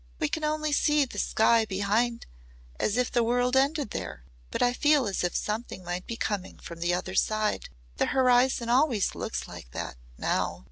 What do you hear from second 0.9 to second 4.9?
the sky behind as if the world ended there. But I